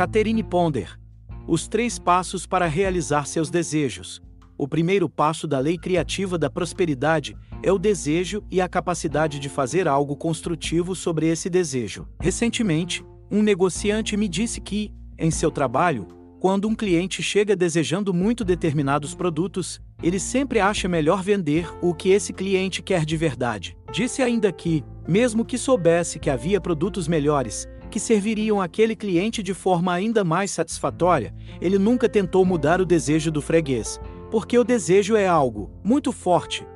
Catherine 0.00 0.42
Ponder. 0.42 0.98
Os 1.46 1.68
três 1.68 1.98
passos 1.98 2.46
para 2.46 2.64
realizar 2.64 3.26
seus 3.26 3.50
desejos. 3.50 4.22
O 4.56 4.66
primeiro 4.66 5.10
passo 5.10 5.46
da 5.46 5.58
lei 5.58 5.76
criativa 5.76 6.38
da 6.38 6.48
prosperidade 6.48 7.36
é 7.62 7.70
o 7.70 7.78
desejo 7.78 8.42
e 8.50 8.62
a 8.62 8.66
capacidade 8.66 9.38
de 9.38 9.50
fazer 9.50 9.86
algo 9.86 10.16
construtivo 10.16 10.94
sobre 10.94 11.28
esse 11.28 11.50
desejo. 11.50 12.08
Recentemente, 12.18 13.04
um 13.30 13.42
negociante 13.42 14.16
me 14.16 14.26
disse 14.26 14.58
que, 14.58 14.90
em 15.18 15.30
seu 15.30 15.50
trabalho, 15.50 16.08
quando 16.40 16.66
um 16.66 16.74
cliente 16.74 17.22
chega 17.22 17.54
desejando 17.54 18.14
muito 18.14 18.42
determinados 18.42 19.14
produtos, 19.14 19.82
ele 20.02 20.18
sempre 20.18 20.60
acha 20.60 20.88
melhor 20.88 21.22
vender 21.22 21.68
o 21.82 21.92
que 21.92 22.08
esse 22.08 22.32
cliente 22.32 22.82
quer 22.82 23.04
de 23.04 23.18
verdade. 23.18 23.76
Disse 23.92 24.22
ainda 24.22 24.50
que, 24.50 24.82
mesmo 25.06 25.44
que 25.44 25.58
soubesse 25.58 26.18
que 26.18 26.30
havia 26.30 26.58
produtos 26.58 27.06
melhores, 27.06 27.68
que 27.90 28.00
serviriam 28.00 28.62
aquele 28.62 28.96
cliente 28.96 29.42
de 29.42 29.52
forma 29.52 29.92
ainda 29.92 30.24
mais 30.24 30.50
satisfatória, 30.50 31.34
ele 31.60 31.78
nunca 31.78 32.08
tentou 32.08 32.44
mudar 32.44 32.80
o 32.80 32.86
desejo 32.86 33.30
do 33.30 33.42
freguês, 33.42 34.00
porque 34.30 34.58
o 34.58 34.64
desejo 34.64 35.16
é 35.16 35.26
algo 35.26 35.70
muito 35.84 36.12
forte. 36.12 36.66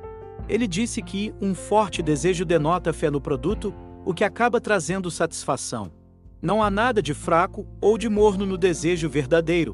Ele 0.47 0.67
disse 0.67 1.01
que 1.01 1.33
um 1.41 1.55
forte 1.55 2.03
desejo 2.03 2.45
denota 2.45 2.93
fé 2.93 3.09
no 3.09 3.19
produto, 3.19 3.73
o 4.05 4.13
que 4.13 4.23
acaba 4.23 4.61
trazendo 4.61 5.09
satisfação. 5.09 5.91
Não 6.39 6.61
há 6.61 6.69
nada 6.69 7.01
de 7.01 7.13
fraco 7.13 7.65
ou 7.81 7.97
de 7.97 8.07
morno 8.07 8.45
no 8.45 8.57
desejo 8.57 9.09
verdadeiro. 9.09 9.73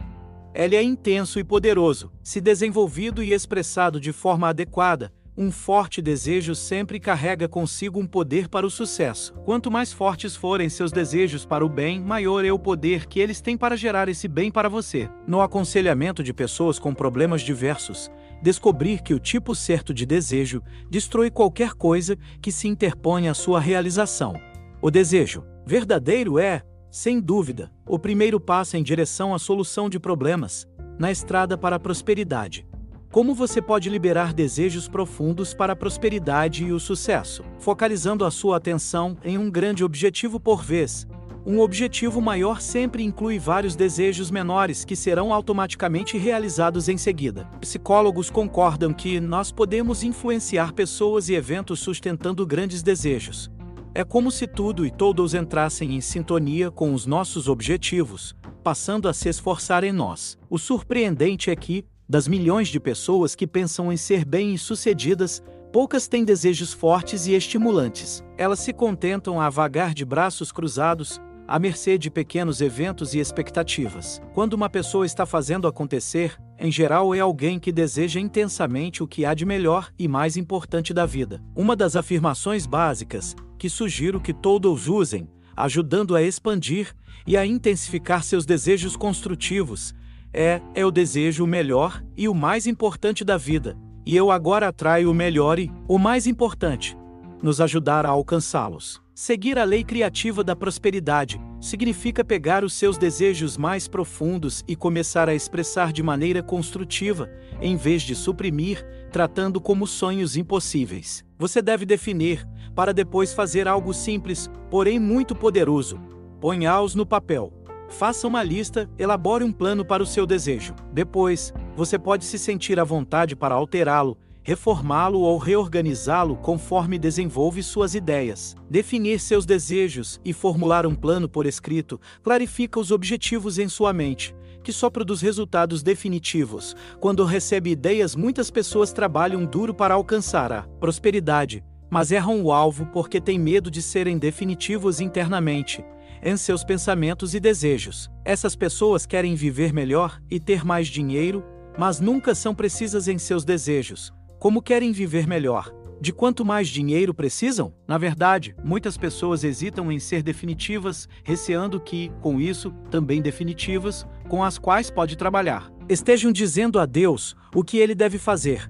Ele 0.54 0.76
é 0.76 0.84
intenso 0.84 1.40
e 1.40 1.44
poderoso, 1.44 2.12
se 2.24 2.40
desenvolvido 2.40 3.22
e 3.22 3.34
expressado 3.34 4.00
de 4.00 4.14
forma 4.14 4.48
adequada, 4.48 5.12
um 5.38 5.50
forte 5.50 6.02
desejo 6.02 6.54
sempre 6.54 7.00
carrega 7.00 7.48
consigo 7.48 8.00
um 8.00 8.06
poder 8.06 8.48
para 8.48 8.66
o 8.66 8.70
sucesso. 8.70 9.34
Quanto 9.46 9.72
mais 9.72 9.94
fortes 9.94 10.36
forem 10.36 10.70
seus 10.70 10.92
desejos 10.92 11.46
para 11.46 11.66
o 11.66 11.70
bem, 11.70 12.02
maior 12.02 12.44
é 12.44 12.52
o 12.52 12.60
poder 12.60 13.06
que 13.06 13.20
eles 13.20 13.40
têm 13.40 13.58
para 13.58 13.78
gerar 13.78 14.10
esse 14.10 14.28
bem 14.28 14.52
para 14.52 14.70
você. 14.70 15.10
No 15.26 15.42
aconselhamento 15.42 16.24
de 16.24 16.34
pessoas 16.34 16.78
com 16.78 16.94
problemas 16.94 17.42
diversos, 17.42 18.12
descobrir 18.42 19.02
que 19.02 19.14
o 19.14 19.20
tipo 19.20 19.56
certo 19.56 19.94
de 19.94 20.06
desejo 20.06 20.62
destrói 20.90 21.32
qualquer 21.32 21.74
coisa 21.74 22.18
que 22.42 22.52
se 22.52 22.68
interponha 22.68 23.32
à 23.32 23.34
sua 23.34 23.60
realização. 23.60 24.34
O 24.82 24.92
desejo 24.92 25.44
verdadeiro 25.66 26.40
é, 26.40 26.64
sem 26.90 27.22
dúvida, 27.22 27.72
o 27.88 27.98
primeiro 27.98 28.40
passo 28.40 28.76
em 28.76 28.84
direção 28.84 29.34
à 29.34 29.40
solução 29.40 29.90
de 29.90 30.00
problemas, 30.00 30.68
na 31.00 31.10
estrada 31.10 31.58
para 31.58 31.78
a 31.78 31.80
prosperidade. 31.80 32.66
Como 33.12 33.36
você 33.36 33.62
pode 33.62 33.90
liberar 33.90 34.34
desejos 34.34 34.88
profundos 34.88 35.54
para 35.54 35.74
a 35.74 35.76
prosperidade 35.76 36.64
e 36.64 36.72
o 36.72 36.80
sucesso, 36.80 37.44
focalizando 37.60 38.24
a 38.24 38.32
sua 38.32 38.56
atenção 38.56 39.18
em 39.22 39.38
um 39.38 39.52
grande 39.52 39.84
objetivo 39.84 40.40
por 40.40 40.64
vez? 40.64 41.06
Um 41.46 41.60
objetivo 41.60 42.22
maior 42.22 42.62
sempre 42.62 43.04
inclui 43.04 43.38
vários 43.38 43.76
desejos 43.76 44.32
menores 44.32 44.86
que 44.86 44.96
serão 44.96 45.34
automaticamente 45.34 46.18
realizados 46.18 46.88
em 46.88 46.96
seguida. 46.96 47.50
Psicólogos 47.60 48.30
concordam 48.30 48.94
que 48.94 49.20
nós 49.20 49.52
podemos 49.52 50.04
influenciar 50.04 50.72
pessoas 50.72 51.28
e 51.28 51.34
eventos 51.34 51.82
sustentando 51.82 52.48
grandes 52.48 52.82
desejos. 52.82 53.52
É 53.94 54.06
como 54.06 54.32
se 54.32 54.48
tudo 54.48 54.86
e 54.86 54.90
todos 54.90 55.34
entrassem 55.34 55.96
em 55.96 56.00
sintonia 56.00 56.72
com 56.72 56.94
os 56.94 57.06
nossos 57.06 57.50
objetivos, 57.50 58.34
passando 58.64 59.10
a 59.10 59.14
se 59.14 59.28
esforçar 59.28 59.84
em 59.84 59.92
nós. 59.92 60.38
O 60.50 60.58
surpreendente 60.58 61.50
é 61.50 61.56
que, 61.58 61.84
das 62.12 62.28
milhões 62.28 62.68
de 62.68 62.78
pessoas 62.78 63.36
que 63.36 63.48
pensam 63.48 63.90
em 63.90 63.96
ser 63.96 64.26
bem-sucedidas, 64.26 65.42
poucas 65.72 66.10
têm 66.10 66.26
desejos 66.26 66.74
fortes 66.74 67.26
e 67.26 67.34
estimulantes. 67.34 68.22
Elas 68.38 68.60
se 68.60 68.74
contentam 68.74 69.40
a 69.40 69.50
vagar 69.50 69.94
de 69.94 70.04
braços 70.04 70.52
cruzados, 70.52 71.22
à 71.48 71.58
mercê 71.58 71.98
de 71.98 72.12
pequenos 72.12 72.60
eventos 72.60 73.14
e 73.14 73.20
expectativas. 73.20 74.22
Quando 74.34 74.56
uma 74.56 74.70
pessoa 74.70 75.06
está 75.06 75.26
fazendo 75.26 75.70
acontecer, 75.70 76.36
em 76.60 76.70
geral 76.70 77.16
é 77.16 77.22
alguém 77.22 77.58
que 77.58 77.72
deseja 77.72 78.20
intensamente 78.20 79.02
o 79.02 79.08
que 79.08 79.24
há 79.24 79.34
de 79.34 79.46
melhor 79.46 79.90
e 79.98 80.06
mais 80.06 80.36
importante 80.36 80.94
da 80.94 81.06
vida. 81.06 81.42
Uma 81.56 81.78
das 81.78 81.96
afirmações 81.96 82.66
básicas, 82.66 83.38
que 83.58 83.70
sugiro 83.70 84.20
que 84.20 84.34
todos 84.34 84.90
usem, 84.90 85.30
ajudando 85.56 86.14
a 86.14 86.22
expandir 86.22 86.94
e 87.26 87.38
a 87.38 87.46
intensificar 87.46 88.22
seus 88.22 88.46
desejos 88.46 88.98
construtivos, 88.98 89.94
é, 90.34 90.62
o 90.86 90.92
desejo 90.92 91.44
o 91.44 91.48
melhor 91.48 92.04
e 92.16 92.28
o 92.28 92.34
mais 92.34 92.68
importante 92.68 93.24
da 93.24 93.38
vida, 93.38 93.78
e 94.06 94.16
eu 94.16 94.32
agora 94.32 94.68
atraio 94.68 95.12
o 95.12 95.14
melhor 95.14 95.60
e 95.60 95.72
o 95.88 95.98
mais 95.98 96.28
importante, 96.28 96.98
nos 97.42 97.60
ajudar 97.60 98.06
a 98.06 98.10
alcançá-los. 98.10 99.02
Seguir 99.14 99.60
a 99.60 99.64
lei 99.64 99.84
criativa 99.84 100.44
da 100.44 100.56
prosperidade 100.56 101.40
significa 101.60 102.24
pegar 102.24 102.64
os 102.64 102.74
seus 102.74 102.98
desejos 102.98 103.56
mais 103.56 103.88
profundos 103.88 104.64
e 104.68 104.76
começar 104.76 105.30
a 105.30 105.36
expressar 105.36 105.94
de 105.94 106.02
maneira 106.02 106.42
construtiva, 106.42 107.30
em 107.62 107.76
vez 107.76 108.02
de 108.02 108.16
suprimir, 108.16 108.84
tratando 109.12 109.62
como 109.62 109.86
sonhos 109.86 110.36
impossíveis. 110.36 111.24
Você 111.38 111.62
deve 111.62 111.86
definir, 111.86 112.48
para 112.74 112.94
depois 112.94 113.34
fazer 113.34 113.68
algo 113.68 113.94
simples, 113.94 114.50
porém 114.72 115.00
muito 115.00 115.36
poderoso. 115.36 116.00
Ponha-os 116.40 116.96
no 116.96 117.06
papel. 117.06 117.54
Faça 117.92 118.26
uma 118.26 118.42
lista, 118.42 118.90
elabore 118.98 119.44
um 119.44 119.52
plano 119.52 119.84
para 119.84 120.02
o 120.02 120.06
seu 120.06 120.26
desejo. 120.26 120.74
Depois, 120.94 121.54
você 121.76 122.00
pode 122.00 122.24
se 122.24 122.40
sentir 122.40 122.80
à 122.80 122.84
vontade 122.86 123.36
para 123.36 123.54
alterá-lo, 123.54 124.18
reformá-lo 124.42 125.20
ou 125.20 125.38
reorganizá-lo 125.38 126.38
conforme 126.38 126.98
desenvolve 126.98 127.62
suas 127.62 127.94
ideias. 127.94 128.56
Definir 128.70 129.20
seus 129.20 129.46
desejos 129.46 130.20
e 130.24 130.32
formular 130.32 130.88
um 130.88 130.96
plano 130.96 131.28
por 131.28 131.46
escrito 131.46 132.00
clarifica 132.24 132.80
os 132.80 132.92
objetivos 132.92 133.60
em 133.60 133.68
sua 133.68 133.92
mente, 133.92 134.34
que 134.64 134.72
só 134.72 134.90
produz 134.90 135.22
resultados 135.22 135.84
definitivos. 135.84 136.76
Quando 137.00 137.26
recebe 137.26 137.72
ideias, 137.72 138.16
muitas 138.16 138.50
pessoas 138.50 138.94
trabalham 138.94 139.46
duro 139.46 139.74
para 139.74 139.94
alcançar 139.94 140.52
a 140.52 140.62
prosperidade, 140.80 141.64
mas 141.90 142.10
erram 142.10 142.42
o 142.42 142.54
alvo 142.54 142.86
porque 142.88 143.20
têm 143.20 143.38
medo 143.38 143.70
de 143.70 143.82
serem 143.82 144.18
definitivos 144.18 145.02
internamente 145.02 145.84
em 146.22 146.38
seus 146.38 146.64
pensamentos 146.64 147.34
e 147.34 147.40
desejos. 147.40 148.10
Essas 148.24 148.56
pessoas 148.56 149.06
querem 149.06 149.36
viver 149.36 149.74
melhor 149.74 150.22
e 150.30 150.40
ter 150.40 150.64
mais 150.64 150.88
dinheiro, 150.88 151.44
mas 151.78 152.00
nunca 152.00 152.36
são 152.36 152.54
precisas 152.54 153.08
em 153.08 153.18
seus 153.18 153.44
desejos. 153.44 154.14
Como 154.40 154.62
querem 154.62 154.92
viver 154.92 155.28
melhor? 155.28 155.72
De 156.02 156.12
quanto 156.12 156.44
mais 156.44 156.68
dinheiro 156.68 157.14
precisam? 157.14 157.74
Na 157.88 157.98
verdade, 157.98 158.56
muitas 158.64 158.98
pessoas 158.98 159.44
hesitam 159.44 159.92
em 159.92 160.00
ser 160.00 160.24
definitivas, 160.24 161.08
receando 161.24 161.80
que, 161.80 162.12
com 162.22 162.42
isso, 162.42 162.72
também 162.90 163.22
definitivas, 163.22 164.08
com 164.28 164.44
as 164.44 164.58
quais 164.58 164.90
pode 164.90 165.16
trabalhar. 165.16 165.72
Estejam 165.88 166.32
dizendo 166.32 166.80
a 166.80 166.88
Deus 166.88 167.36
o 167.54 167.64
que 167.64 167.78
ele 167.78 167.94
deve 167.94 168.18
fazer. 168.18 168.68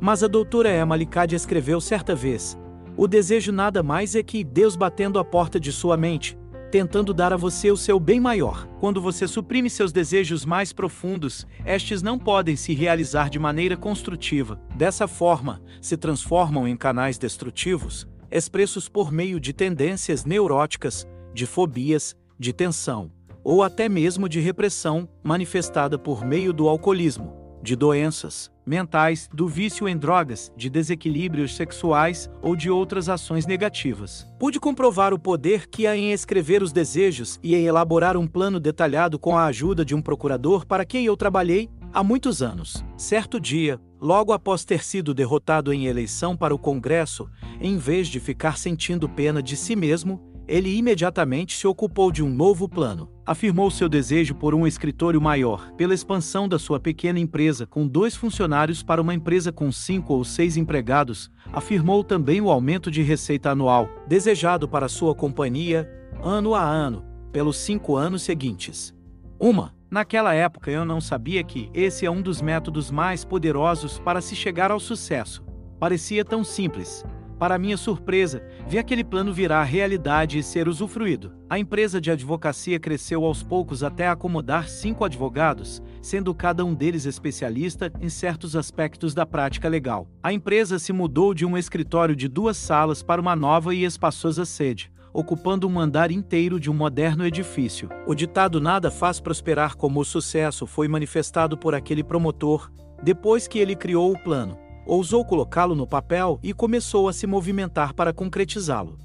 Mas 0.00 0.24
a 0.24 0.26
doutora 0.26 0.76
Emma 0.76 0.96
Licade 0.96 1.36
escreveu 1.36 1.80
certa 1.80 2.16
vez: 2.16 2.58
o 2.96 3.06
desejo 3.06 3.52
nada 3.52 3.82
mais 3.82 4.16
é 4.16 4.22
que 4.22 4.42
Deus 4.42 4.74
batendo 4.74 5.20
a 5.20 5.24
porta 5.24 5.60
de 5.60 5.70
sua 5.70 5.96
mente, 5.96 6.36
tentando 6.72 7.12
dar 7.12 7.34
a 7.34 7.36
você 7.36 7.70
o 7.70 7.76
seu 7.76 8.00
bem 8.00 8.18
maior. 8.18 8.66
Quando 8.80 8.98
você 8.98 9.28
suprime 9.28 9.68
seus 9.68 9.92
desejos 9.92 10.46
mais 10.46 10.72
profundos, 10.72 11.46
estes 11.66 12.00
não 12.00 12.18
podem 12.18 12.56
se 12.56 12.72
realizar 12.72 13.28
de 13.28 13.38
maneira 13.38 13.76
construtiva. 13.76 14.58
Dessa 14.74 15.06
forma, 15.06 15.62
se 15.82 15.98
transformam 15.98 16.66
em 16.66 16.74
canais 16.74 17.18
destrutivos, 17.18 18.08
expressos 18.30 18.88
por 18.88 19.12
meio 19.12 19.38
de 19.38 19.52
tendências 19.52 20.24
neuróticas, 20.24 21.06
de 21.34 21.44
fobias, 21.44 22.16
de 22.38 22.54
tensão, 22.54 23.12
ou 23.44 23.62
até 23.62 23.86
mesmo 23.86 24.26
de 24.26 24.40
repressão, 24.40 25.06
manifestada 25.22 25.98
por 25.98 26.24
meio 26.24 26.54
do 26.54 26.70
alcoolismo, 26.70 27.36
de 27.62 27.76
doenças, 27.76 28.50
mentais, 28.66 29.28
do 29.32 29.46
vício 29.46 29.88
em 29.88 29.96
drogas, 29.96 30.52
de 30.56 30.70
desequilíbrios 30.70 31.56
sexuais 31.56 32.30
ou 32.40 32.54
de 32.54 32.70
outras 32.70 33.08
ações 33.08 33.46
negativas. 33.46 34.26
Pude 34.38 34.60
comprovar 34.60 35.12
o 35.12 35.18
poder 35.18 35.68
que 35.68 35.86
há 35.86 35.96
em 35.96 36.12
escrever 36.12 36.62
os 36.62 36.72
desejos 36.72 37.38
e 37.42 37.54
em 37.54 37.64
elaborar 37.64 38.16
um 38.16 38.26
plano 38.26 38.58
detalhado 38.58 39.18
com 39.18 39.36
a 39.36 39.46
ajuda 39.46 39.84
de 39.84 39.94
um 39.94 40.02
procurador 40.02 40.66
para 40.66 40.84
quem 40.84 41.04
eu 41.06 41.16
trabalhei 41.16 41.68
há 41.92 42.02
muitos 42.02 42.42
anos. 42.42 42.84
Certo 42.96 43.38
dia, 43.38 43.78
logo 44.00 44.32
após 44.32 44.64
ter 44.64 44.82
sido 44.82 45.12
derrotado 45.12 45.72
em 45.72 45.86
eleição 45.86 46.36
para 46.36 46.54
o 46.54 46.58
Congresso, 46.58 47.28
em 47.60 47.76
vez 47.76 48.08
de 48.08 48.18
ficar 48.18 48.56
sentindo 48.56 49.08
pena 49.08 49.42
de 49.42 49.56
si 49.56 49.76
mesmo, 49.76 50.31
ele 50.46 50.76
imediatamente 50.76 51.56
se 51.56 51.66
ocupou 51.66 52.10
de 52.10 52.22
um 52.22 52.28
novo 52.28 52.68
plano. 52.68 53.10
Afirmou 53.24 53.70
seu 53.70 53.88
desejo 53.88 54.34
por 54.34 54.54
um 54.54 54.66
escritório 54.66 55.20
maior, 55.20 55.72
pela 55.72 55.94
expansão 55.94 56.48
da 56.48 56.58
sua 56.58 56.80
pequena 56.80 57.18
empresa 57.18 57.66
com 57.66 57.86
dois 57.86 58.16
funcionários 58.16 58.82
para 58.82 59.00
uma 59.00 59.14
empresa 59.14 59.52
com 59.52 59.70
cinco 59.70 60.14
ou 60.14 60.24
seis 60.24 60.56
empregados. 60.56 61.30
Afirmou 61.52 62.02
também 62.02 62.40
o 62.40 62.50
aumento 62.50 62.90
de 62.90 63.02
receita 63.02 63.50
anual, 63.50 63.88
desejado 64.08 64.68
para 64.68 64.88
sua 64.88 65.14
companhia, 65.14 65.88
ano 66.22 66.54
a 66.54 66.62
ano, 66.62 67.04
pelos 67.30 67.56
cinco 67.56 67.96
anos 67.96 68.22
seguintes. 68.22 68.94
Uma, 69.38 69.74
naquela 69.90 70.34
época 70.34 70.70
eu 70.70 70.84
não 70.84 71.00
sabia 71.00 71.42
que 71.42 71.70
esse 71.72 72.06
é 72.06 72.10
um 72.10 72.22
dos 72.22 72.40
métodos 72.42 72.90
mais 72.90 73.24
poderosos 73.24 73.98
para 73.98 74.20
se 74.20 74.36
chegar 74.36 74.70
ao 74.70 74.80
sucesso. 74.80 75.44
Parecia 75.80 76.24
tão 76.24 76.44
simples, 76.44 77.04
Para 77.42 77.58
minha 77.58 77.76
surpresa, 77.76 78.40
vi 78.68 78.78
aquele 78.78 79.02
plano 79.02 79.34
virar 79.34 79.64
realidade 79.64 80.38
e 80.38 80.44
ser 80.44 80.68
usufruído. 80.68 81.32
A 81.50 81.58
empresa 81.58 82.00
de 82.00 82.08
advocacia 82.08 82.78
cresceu 82.78 83.24
aos 83.24 83.42
poucos 83.42 83.82
até 83.82 84.06
acomodar 84.06 84.68
cinco 84.68 85.04
advogados, 85.04 85.82
sendo 86.00 86.32
cada 86.36 86.64
um 86.64 86.72
deles 86.72 87.04
especialista 87.04 87.92
em 88.00 88.08
certos 88.08 88.54
aspectos 88.54 89.12
da 89.12 89.26
prática 89.26 89.68
legal. 89.68 90.06
A 90.22 90.32
empresa 90.32 90.78
se 90.78 90.92
mudou 90.92 91.34
de 91.34 91.44
um 91.44 91.58
escritório 91.58 92.14
de 92.14 92.28
duas 92.28 92.56
salas 92.56 93.02
para 93.02 93.20
uma 93.20 93.34
nova 93.34 93.74
e 93.74 93.82
espaçosa 93.82 94.44
sede 94.44 94.92
ocupando 95.12 95.68
um 95.68 95.78
andar 95.78 96.10
inteiro 96.10 96.58
de 96.58 96.70
um 96.70 96.74
moderno 96.74 97.26
edifício. 97.26 97.88
O 98.06 98.14
ditado 98.14 98.60
nada 98.60 98.88
faz 98.88 99.20
prosperar 99.20 99.76
como 99.76 100.00
o 100.00 100.04
sucesso 100.04 100.64
foi 100.64 100.88
manifestado 100.88 101.58
por 101.58 101.74
aquele 101.74 102.04
promotor 102.04 102.70
depois 103.02 103.46
que 103.48 103.58
ele 103.58 103.76
criou 103.76 104.10
o 104.12 104.18
plano 104.18 104.61
ousou 104.86 105.24
colocá-lo 105.24 105.74
no 105.74 105.86
papel 105.86 106.38
e 106.42 106.52
começou 106.52 107.08
a 107.08 107.12
se 107.12 107.26
movimentar 107.26 107.94
para 107.94 108.12
concretizá-lo. 108.12 108.98